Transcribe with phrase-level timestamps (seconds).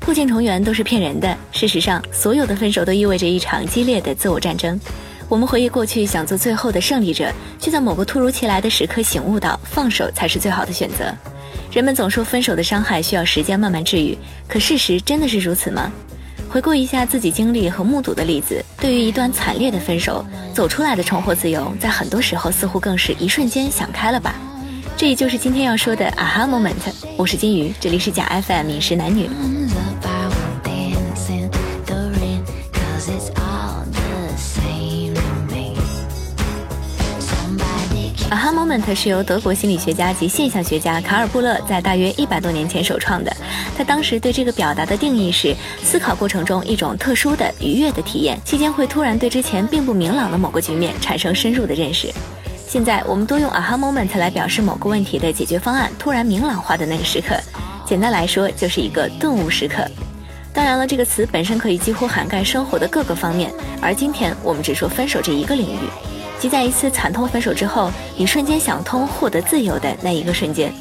[0.00, 1.36] 破镜重圆都是骗人的。
[1.52, 4.80] 事实上，所有的分手都意味着一场激烈的自我战争。
[5.28, 7.30] 我们回忆过去，想做最后的胜利者，
[7.60, 11.14] 却在某个突如其来的时刻醒悟到，放手才是最好的选择。
[11.70, 14.18] 人们总说分手的伤害需要时间慢慢治愈，
[14.48, 15.92] 可事实真的是如此吗？
[16.48, 24.34] 回顾一下自己经历和目睹的例子，对于一段惨烈的分手，走出来的重获自由，在很多时候似乎更是一瞬间想开了吧。
[25.00, 26.74] 这就是今天要说的 aha moment。
[27.16, 29.30] 我是金鱼，这里是假 FM 饮食男女。
[38.28, 43.34] aha moment 是由德国心理学家及现象学家卡尔布勒在大约一百多年前首创的。
[43.78, 52.12] 他当时对这个表达的定义是：思考过程中一种特殊的愉悦的体验，期间会突然对之前并不明朗的某个局面产生深入的认识。
[52.70, 57.34] 现在我们多用 aha moment 来表示某个问题的解决方案突然明朗化的那个时刻。
[57.84, 59.84] 简单来说，就是一个顿悟时刻。
[60.52, 65.88] 当然了，这个词本身可以几乎涵盖生活的各个方面，而今天我们只说分手这一个领域，
[66.38, 70.72] 即在一次惨痛分手之后，你瞬间想通、获得自由的那一个瞬间。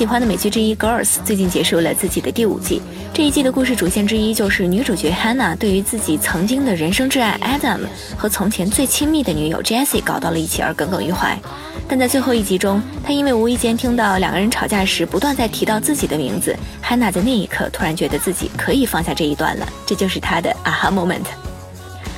[0.00, 2.80] 喜欢的美剧之一《Girls》最近结束了自己的第五季。
[3.12, 7.80] 这一季的故事主线之一就是女主角 Hannah 对于自己曾经的人生挚爱 Adam
[8.16, 11.38] 和从前最亲密的女友 Jessie 搞到了一起而耿耿于怀。
[11.86, 19.68] 但在最后一集中，她因为无意间听到两个人吵架时不断在提到自己的名字，Hannah 在那一刻突然觉得自己可以放下这一段了。
[19.84, 21.26] 这就是她的 aha moment。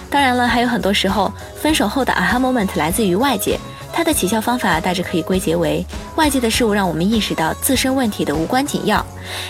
[0.08, 3.58] 当然了，还有很多时候，分手后的 aha moment 来自于外界。
[4.02, 5.86] 它的起效方法大致可以归结为：
[6.16, 9.06] 外界的事物让我们意识到自身问题的无关紧要。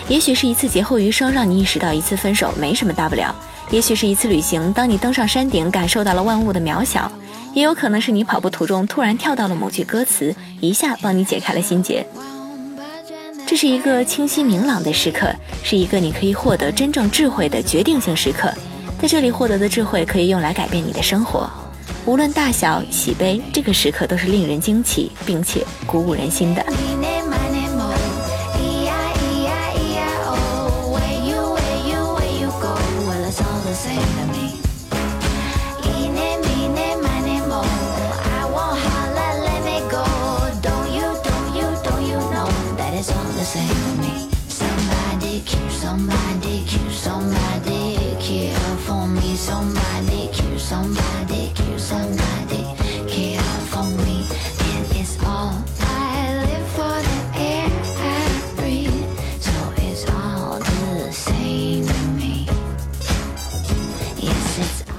[0.07, 3.33] 也许是一次劫后余生，让你意识到一次分手没什么大不了；
[3.71, 7.11] 也许是一次旅行，当你登上山顶，感受到了万物的渺小；
[7.55, 12.05] 也有可能是你跑步途中突然跳到了某句歌词，一下帮你解开了心结。
[13.47, 18.53] 这是一个清晰明朗的时刻，是一个你可以获得真正智慧的决定性时刻。
[19.01, 21.49] 在这里获得的智慧，可以用来改变你的生活。
[22.05, 26.63] 无论大小喜悲，这个时刻都是令人惊奇并且鼓舞人心的。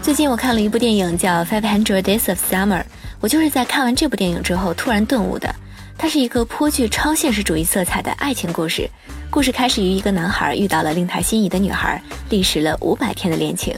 [0.02, 2.80] 最近我看了一部电影，叫《Five Hundred Days of Summer》。
[3.20, 5.52] 我就是在看完这部电影之后突然顿悟的。
[5.96, 8.88] 它是一个颇具超现实主义色彩的爱情故事。
[9.30, 13.74] 故事开始于一个男孩遇到了令他心仪的女孩，历时了五百天的恋情。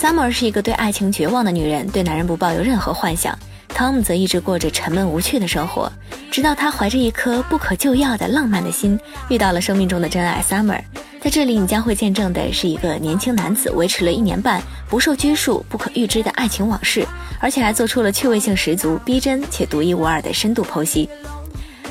[0.00, 3.36] Summer 是一个对爱情绝望的女人，对男人不抱有任何幻想。
[3.74, 5.90] Tom 则一直过着沉闷无趣的生活，
[6.30, 8.96] 直到他怀着一颗不可救药的浪漫的心，
[9.28, 10.80] 遇到了生命中的真爱 Summer。
[11.20, 17.04] 在这里，你将会见证的是一个年轻男子维持了一年半不受拘束、不可预知的爱情往事，
[17.40, 21.10] 而且还做出了趣味性十足、逼真且独一无二的深度剖析。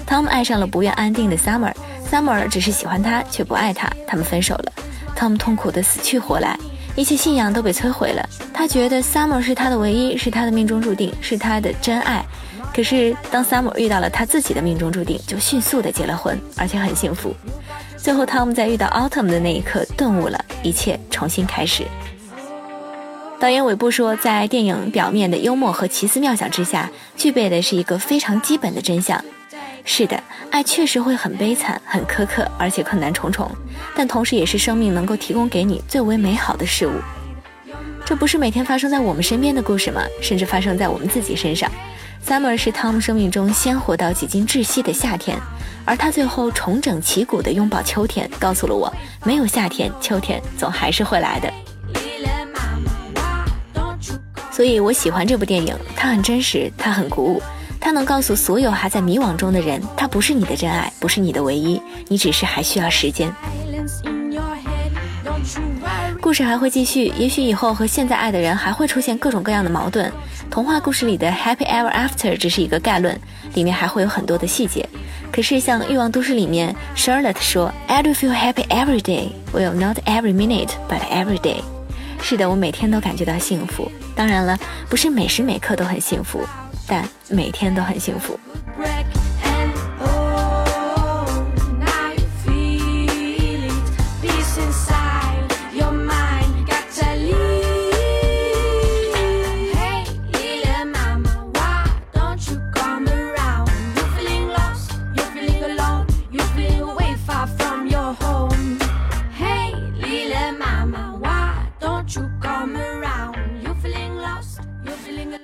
[0.08, 4.72] Tom 爱上了不愿安定的 Summer，Summer 只是喜欢他却不爱他，他们分手了。
[5.14, 6.58] Tom 痛苦的死去活来，
[6.98, 8.30] 一切信仰都被摧毁了。
[8.52, 12.26] 他觉得 Summer 是他的唯一，是他的命中注定，是他的真爱。
[12.74, 17.36] 可是当 Summer 遇到了他自己的命中注定，就迅速的结了婚，而且很幸福。
[17.96, 21.86] 最后，Tom 在遇到 Autumn 的那一刻顿悟了，一切重新开始。
[23.40, 29.24] 导演韦布说，在电影表面的幽默和奇思妙想之下，具备的是一个非常基本的真相。
[29.90, 30.22] 是的，
[30.52, 33.50] 爱确实会很悲惨、很苛刻，而且困难重重，
[33.96, 36.92] 但同时也是生命能够提供给你最为美好的事物。
[38.06, 40.02] 这不是每天发生在我们身边的故事吗？
[40.22, 41.72] 甚至发生在我们自己身上。
[42.24, 45.38] Summer 是 Tom 生命中鲜活到几近窒息的夏天。
[45.86, 51.52] 而他最后重整旗鼓地拥抱秋天，告诉了我，没有夏天，秋天总还是会来的。
[54.52, 57.42] 所以我喜欢这部电影，它很真实，它很鼓舞，
[57.88, 63.34] 它能告诉所有还在迷惘中的人，它不是你的真爱，不是你的唯一，你只是还需要时间。
[66.20, 70.12] 故事还会继续，也许以后和现在爱的人还会出现各种各样的矛盾。
[70.52, 73.18] 童话故事里的 Happy Ever After 只是一个概论，
[73.54, 74.86] 里面还会有很多的细节。
[75.32, 81.62] 可是像《欲望都市》里面，Charlotte 说，I do feel happy every day, well not every minute, but every day。
[82.22, 83.90] 是的，我每天都感觉到幸福。
[84.14, 86.46] 当然了，不是每时每刻都很幸福，
[86.88, 88.40] 但每天都很幸福。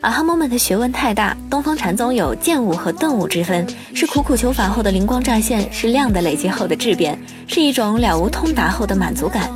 [0.04, 3.66] 啊哈 moment 的学问太大，东方禅宗有见悟和顿悟之分，
[3.96, 7.18] 是苦苦求法后的灵光乍现，是量的累积后的质变，
[7.48, 9.50] 是一种了无通达后的满足感。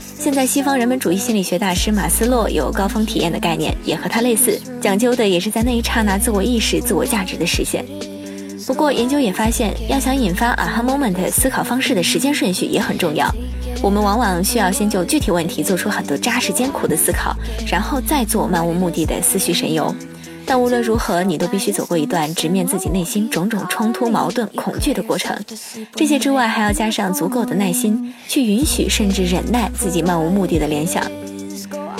[0.00, 7.84] 现在西方人文主义心理学大师马斯洛有高峰体验的概念，也和他类似，讲究的也是在那一刹那自我意识、自我价值的实现。
[8.68, 13.28] 不过研究也发现，要想引发啊哈 moment 思考方式的时间顺序也很重要。
[13.80, 17.34] 我们往往需要先就具体问题做出很多扎实艰苦的思考，
[17.66, 19.94] 然后再做漫无目的的思绪神游。
[20.44, 25.38] 但无论如何，你都必须走过一段直面自己内心种种冲突、矛盾、恐惧的过程。
[25.94, 31.04] 这些之外，还要加上足够的耐心，去允许甚至忍耐自己漫无目的的联想。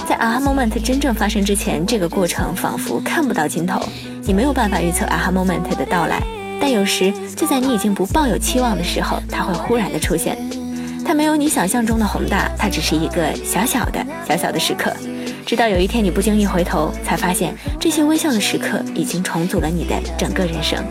[0.08, 3.78] 在 aha moment 真正发生之前，这个过程仿佛看不到尽头，
[4.24, 6.22] 你没有办法预测 aha moment 的到来。
[6.60, 10.38] 但有时，就在你已经不抱有期望的时候，它会忽然的出现。
[11.08, 14.92] 它没有你想象中的宏大，它只是一个小小的、小小的时刻。
[15.46, 20.84] 直到有一天你不经意回头，才发现这些微笑的时刻已经重组了你的整个人生。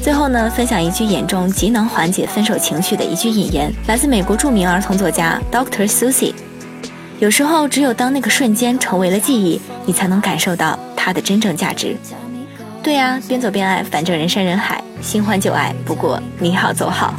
[0.00, 6.34] 最后呢，分享一句眼中极能缓解分手情绪的一句引言，来自美国著名儿童作家 Doctor Susie。
[7.18, 11.96] 有时候，只有当那个瞬间成为了记忆，你才能感受到它的真正价值。
[12.82, 17.14] 对呀，边走边爱，反正人山人海，新欢旧爱，不过你好走好。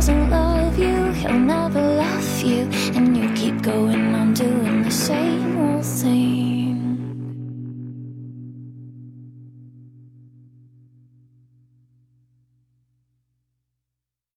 [0.00, 2.62] doesn't love you, he'll never love you.
[2.94, 5.39] And you keep going on doing the same.